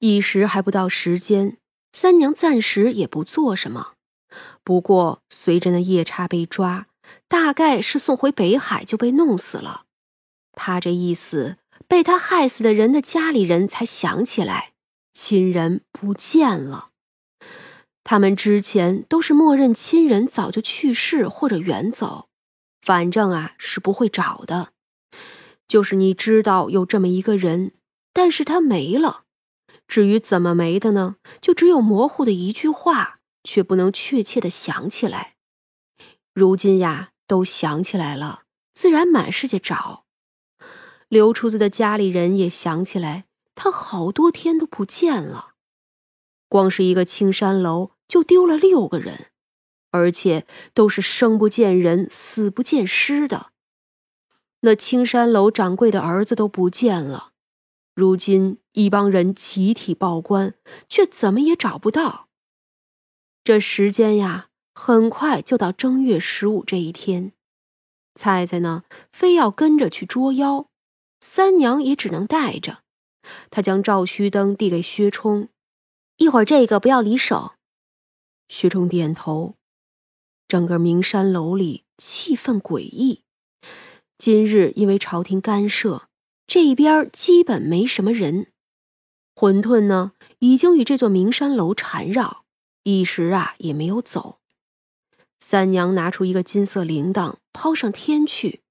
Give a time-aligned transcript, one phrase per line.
[0.00, 1.58] 一时还不到时间，
[1.92, 3.92] 三娘暂时也不做什么。
[4.64, 6.86] 不过随着那夜叉被抓，
[7.28, 9.84] 大概是送回北海就被弄死了。
[10.52, 14.72] 他这一死，被他害死的人的家里人才想起来，
[15.12, 16.90] 亲人不见了。
[18.02, 22.28] 他们之前都是默认亲人早就去世或者远走，
[22.80, 24.72] 反正啊是不会找的。
[25.68, 27.72] 就是你知道有这么一个人，
[28.14, 29.24] 但是他没了。
[29.90, 31.16] 至于怎么没的呢？
[31.40, 35.34] 就只有模糊的一句话，却不能确切的想起来。
[36.32, 40.04] 如今呀，都想起来了，自然满世界找。
[41.08, 43.24] 刘厨子的家里人也想起来，
[43.56, 45.54] 他好多天都不见了。
[46.48, 49.26] 光是一个青山楼就丢了六个人，
[49.90, 53.50] 而且都是生不见人，死不见尸的。
[54.60, 57.32] 那青山楼掌柜的儿子都不见了，
[58.00, 60.54] 如今一帮人集体报官，
[60.88, 62.28] 却怎么也找不到。
[63.44, 67.34] 这时间呀，很快就到正月十五这一天。
[68.14, 70.70] 菜菜呢，非要跟着去捉妖。
[71.20, 72.78] 三娘也只能带着，
[73.50, 75.50] 她将照虚灯递给薛冲，
[76.16, 77.52] 一会儿这个不要离手。
[78.48, 79.56] 薛冲点头。
[80.48, 83.24] 整个名山楼里气氛诡异。
[84.16, 86.08] 今日因为朝廷干涉，
[86.52, 88.48] 这边基本没什么人。
[89.36, 92.44] 馄饨呢，已经与这座名山楼缠绕，
[92.82, 94.40] 一时啊也没有走。
[95.38, 98.62] 三娘拿出一个金色铃铛，抛上天去，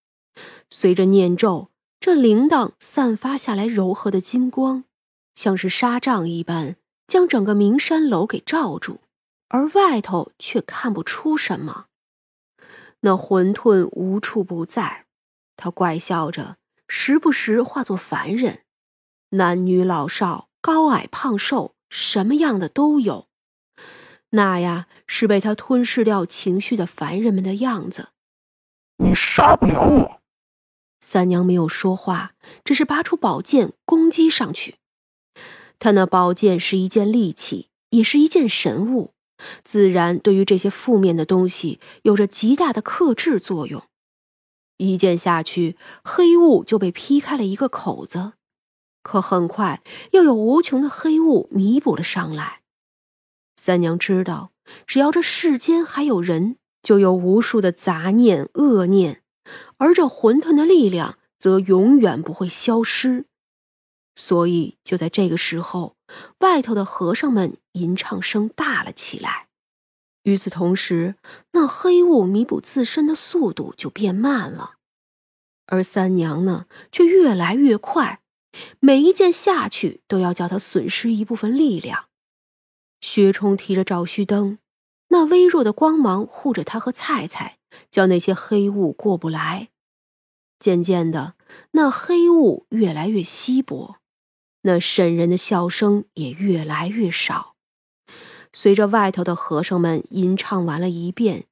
[0.70, 1.70] 随着念咒。
[2.02, 4.84] 这铃铛散发下来柔和的金光，
[5.34, 6.76] 像是纱帐一般，
[7.08, 9.00] 将整个名山楼给罩住，
[9.48, 11.86] 而外头却看不出什么。
[13.00, 15.06] 那馄饨无处不在，
[15.56, 16.58] 他怪笑着，
[16.92, 18.64] 时不时化作凡人，
[19.30, 23.28] 男女老少、高矮胖瘦，什么样的都有。
[24.32, 28.10] 那呀，是被他吞噬掉情绪的凡人们的样子。
[28.98, 30.22] 你杀不了我。
[31.00, 32.34] 三娘没有说话，
[32.66, 34.76] 只是拔出宝剑攻击上去。
[35.78, 39.14] 她那宝剑是一件利器，也是一件神物，
[39.64, 43.84] 自然对于这些负面的东西有着极大的克制作用。
[44.80, 48.34] 一剑下去，黑雾就被劈开了一个口子，
[49.04, 52.62] 可很快又有无穷的黑雾弥补了上来。
[53.58, 54.52] 三娘知道，
[54.88, 59.22] 只要这世间还有人，就有无数的杂念、恶念。
[59.78, 63.26] 而这混沌的力量则永远不会消失，
[64.16, 65.98] 所以就在这个时候，
[66.40, 69.49] 外头的和尚们吟唱声大了起来。
[70.24, 71.16] 与此同时，
[71.52, 74.76] 那黑雾弥补自身的速度就变慢了，
[75.68, 78.22] 而三娘呢，却越来越快，
[78.80, 82.06] 每一剑下去都要叫他损失一部分力量。
[83.02, 84.60] 薛冲提着照虚灯，
[85.10, 87.58] 那微弱的光芒护着他和菜菜。
[87.92, 89.70] 叫那些黑雾过不来。
[90.60, 91.36] 渐渐的，
[91.74, 93.98] 那黑雾越来越稀薄，
[94.64, 97.56] 那渗人的笑声也越来越少。
[98.52, 101.46] 随着外头的和尚们吟唱完了一遍，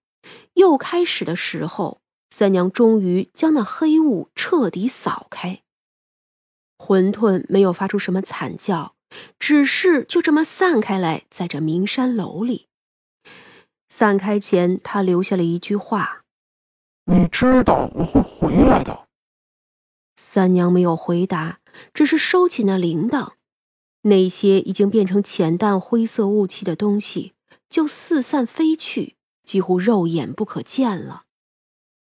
[0.53, 5.61] 又开始的时候，三娘终于将那黑雾彻底扫开。
[6.77, 8.95] 馄饨没有发出什么惨叫，
[9.39, 12.67] 只是就这么散开来，在这名山楼里。
[13.89, 16.23] 散开前，他留下了一句话
[17.05, 19.07] ：“你知道我会回来的。”
[20.19, 21.59] 三娘没有回答，
[21.93, 23.36] 只是收起那铃铛。
[24.07, 27.33] 那些已经变成浅淡灰色雾气的东西
[27.69, 31.23] 就四散飞去，几乎肉眼不可见了。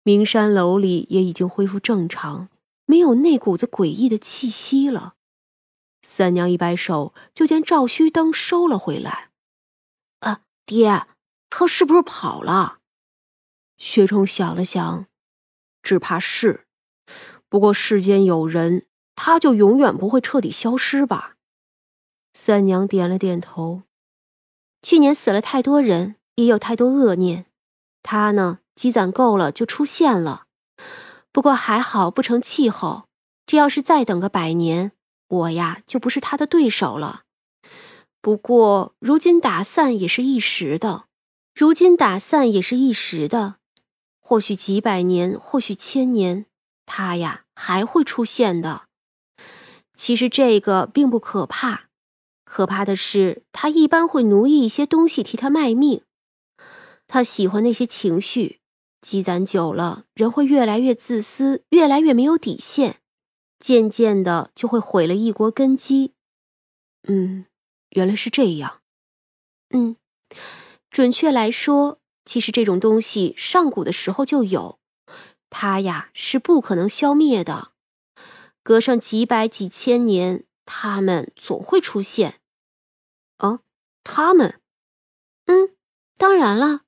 [0.03, 2.49] 名山楼里也已经恢复正常，
[2.85, 5.13] 没有那股子诡异的气息了。
[6.01, 9.29] 三娘一摆手，就将照虚灯收了回来。
[10.21, 11.07] “啊，爹。”
[11.53, 12.79] 他是不是跑了？
[13.77, 15.07] 薛冲想了想，
[15.83, 16.65] 只怕是。
[17.49, 18.85] 不过世间有人，
[19.17, 21.35] 他就永远不会彻底消失吧？
[22.33, 23.83] 三娘点了点头。
[24.81, 27.45] 去年死了太多人，也有太多恶念，
[28.01, 30.45] 他呢积攒够了就出现了。
[31.31, 33.03] 不过还好不成气候，
[33.45, 34.91] 这要是再等个百年，
[35.27, 37.23] 我呀就不是他的对手了。
[38.21, 41.05] 不过如今打散也是一时的。
[41.53, 43.55] 如今打散也是一时的，
[44.21, 46.45] 或许几百年，或许千年，
[46.85, 48.83] 他呀还会出现的。
[49.95, 51.89] 其实这个并不可怕，
[52.51, 56.03] 可怕的是他一般会奴役一些东西替他卖命。
[57.07, 58.59] 他喜欢那些情绪，
[58.99, 62.97] 积攒久了，人会越来越自私，越来越没有底线，
[63.57, 66.11] 渐渐的就会毁了一国根基。
[67.07, 67.45] 嗯，
[67.91, 68.81] 原来是这样。
[69.69, 69.95] 嗯，
[70.89, 74.77] 准确来说，其实这种东西上古的时候就有，
[75.49, 77.71] 它呀是不可能消灭的。
[78.61, 82.39] 隔上几百几千年，他们总会出现。
[84.03, 84.59] 他们？
[85.45, 85.75] 嗯，
[86.17, 86.81] 当然了，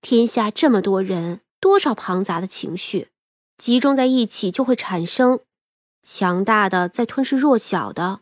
[0.00, 3.08] 天下这么多人，多少庞杂的情绪
[3.56, 5.40] 集中在一起，就会产生
[6.02, 8.20] 强大的在吞噬弱小的。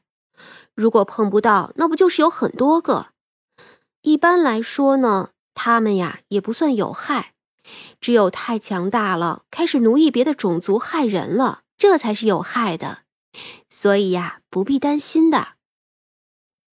[0.74, 3.08] 如果碰不到，那不就是有很多个？
[4.02, 7.34] 一般来说呢，他们呀也不算有害，
[8.00, 13.00] 只有太强大了，开始奴役别的种族，害人了，这才是有害的。
[13.68, 15.54] 所以呀，不必担心的。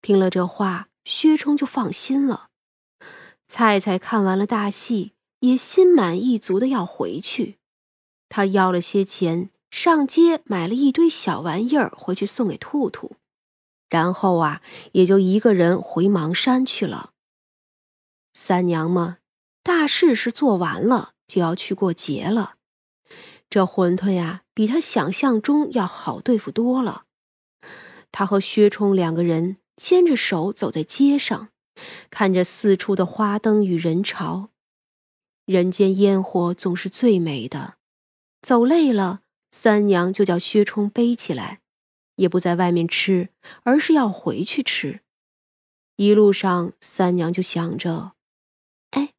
[0.01, 2.49] 听了这话，薛冲就放心了。
[3.47, 7.57] 菜菜看完了大戏，也心满意足的要回去。
[8.29, 13.17] 他要了些钱，上街买了一堆小玩意儿回去送给兔兔。
[13.89, 14.63] 然后啊，
[14.93, 17.11] 也就一个人回邙山去了。
[18.33, 19.19] 三娘嘛，
[19.61, 22.55] 大事是做完了，就要去过节了。
[23.51, 27.03] 这馄饨呀，比他想象中要好对付多了。
[28.11, 31.49] 他和薛冲两个人牵着手走在街上，
[32.09, 34.49] 看着四处的花灯与人潮。
[35.45, 37.75] 人间烟火总是最美的。
[38.41, 39.21] 走累了，
[39.51, 41.61] 三娘就叫薛冲背起来。
[42.17, 43.29] 也不在外面吃，
[43.63, 45.01] 而是要回去吃。
[45.95, 48.11] 一路上，三娘就想着
[48.91, 49.13] ：“哎，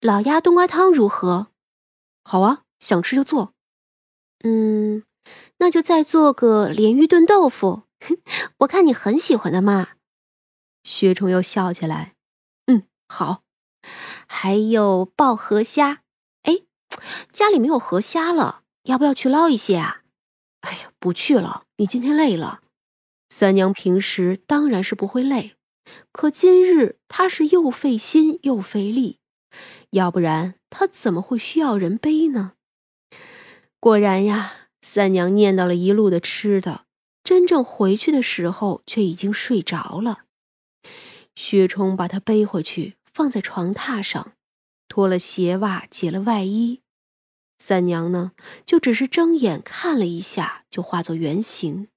[0.00, 1.48] 老鸭冬瓜汤如何？
[2.24, 3.52] 好啊，想吃就做。
[4.44, 5.04] 嗯，
[5.58, 7.82] 那就再做个鲢鱼炖豆腐，
[8.60, 9.88] 我看你很喜欢的嘛。”
[10.88, 12.14] 薛冲又笑起来
[12.64, 13.42] ：“嗯，好。
[14.26, 16.00] 还有爆河虾，
[16.44, 16.62] 哎，
[17.30, 20.02] 家里没有河虾了，要不要去捞一些啊？”
[20.62, 21.64] 哎呀，不去了。
[21.76, 22.62] 你今天累了。
[23.28, 25.56] 三娘平时当然是不会累，
[26.10, 29.18] 可今日她是又费心又费力，
[29.90, 32.54] 要不然她怎么会需要人背呢？
[33.78, 36.86] 果然呀，三娘念叨了一路的吃的，
[37.22, 40.24] 真正回去的时候却已经睡着了。
[41.34, 44.32] 薛冲把她背回去，放在床榻上，
[44.88, 46.80] 脱了鞋袜，解了外衣。
[47.58, 48.32] 三娘呢，
[48.64, 51.88] 就只是睁眼看了一下，就化作原形。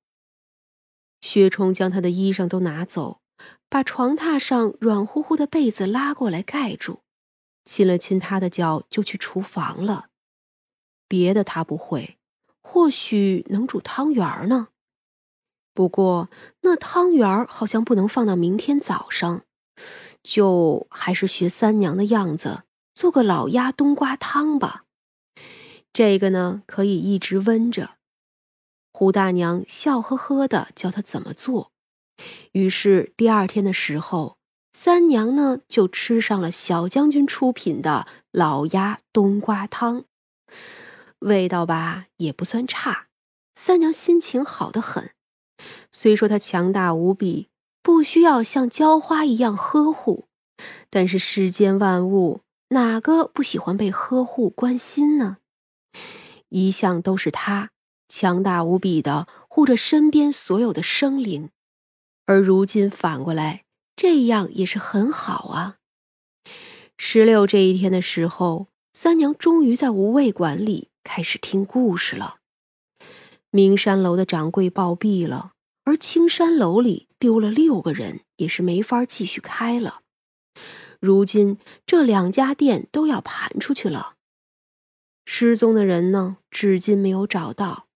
[1.22, 3.22] 薛冲将他的衣裳都拿走，
[3.70, 7.02] 把床榻上软乎乎的被子拉过来盖住，
[7.64, 10.08] 亲了亲他的脚，就去厨房了。
[11.08, 12.18] 别的他不会，
[12.62, 14.70] 或许能煮汤圆呢。
[15.74, 16.30] 不过
[16.62, 19.44] 那汤圆好像不能放到明天早上，
[20.22, 22.64] 就还是学三娘的样子，
[22.94, 24.84] 做个老鸭冬瓜汤吧。
[25.94, 27.92] 这个呢，可以一直温着。
[28.94, 31.72] 胡大娘笑呵呵的教他怎么做，
[32.52, 34.38] 于是第二天的时候，
[34.74, 40.06] 三娘呢就吃上了小将军出品的老鸭冬瓜汤，
[41.20, 43.08] 味道吧也不算差。
[43.56, 45.12] 三娘心情好得很，
[45.92, 47.50] 虽说她强大无比，
[47.82, 50.28] 不需要像娇花一样呵护，
[50.90, 55.38] 但是世间万物哪个不喜欢被呵护关心呢？
[56.50, 57.72] 一向都是他
[58.10, 61.50] 强大无比的护着身边所有的生灵，
[62.26, 63.64] 而如今反过来，
[63.96, 65.78] 这样也是很好啊。
[66.98, 72.38] 十六这一天的时候，三娘终于在无味馆里开始听故事了。
[73.50, 75.51] 名山楼的掌柜暴毙了，
[75.84, 80.02] 而青山楼里丢了六个人，也是没法继续开了。
[81.00, 84.16] 如今这两家店都要盘出去了。
[85.26, 87.88] 失踪的人呢，至今没有找到。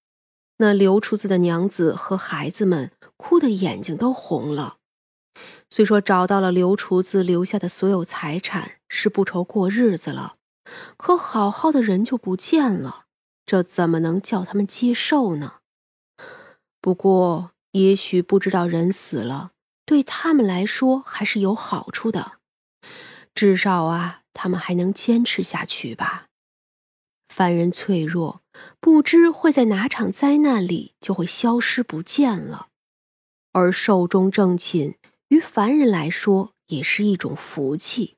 [0.58, 4.78] 那刘厨子的娘子和孩子们哭得眼睛都红了。
[5.70, 10.38] 虽说找到了刘厨子留下的所有财产，是不愁过日子了，
[10.96, 13.06] 可好好的人就不见了，
[13.46, 15.56] 这怎么能叫他们接受呢？
[16.80, 19.52] 不过，也许不知道人死了，
[19.86, 22.38] 对他们来说还是有好处的，
[23.34, 26.28] 至少啊，他们还能坚持下去吧。
[27.28, 28.42] 凡人脆弱，
[28.80, 32.70] 不知会在哪场灾难里就会消失不见了，
[33.52, 34.96] 而寿终正寝
[35.28, 38.15] 于凡人来说也是一种福气。